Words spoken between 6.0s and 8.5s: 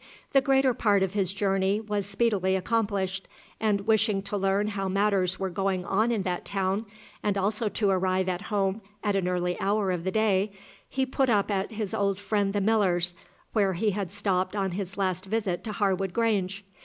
in that town, and also to arrive at